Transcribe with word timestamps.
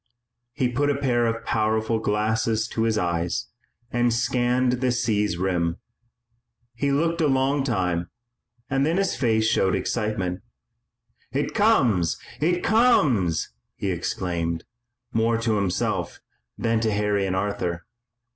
He 0.53 0.67
put 0.67 0.89
a 0.89 0.95
pair 0.97 1.27
of 1.27 1.45
powerful 1.45 1.99
glasses 1.99 2.67
to 2.69 2.85
his 2.85 2.97
eyes 2.97 3.51
and 3.91 4.11
scanned 4.11 4.81
the 4.81 4.91
sea's 4.91 5.37
rim. 5.37 5.77
He 6.73 6.91
looked 6.91 7.21
a 7.21 7.27
long 7.27 7.63
time, 7.63 8.09
and 8.67 8.83
then 8.83 8.97
his 8.97 9.15
face 9.15 9.45
showed 9.45 9.75
excitement. 9.75 10.41
"It 11.31 11.53
comes! 11.53 12.17
It 12.39 12.63
comes!" 12.63 13.53
he 13.75 13.91
exclaimed, 13.91 14.63
more 15.13 15.37
to 15.37 15.57
himself 15.57 16.19
than 16.57 16.79
to 16.79 16.91
Harry 16.91 17.27
and 17.27 17.35
Arthur. 17.35 17.85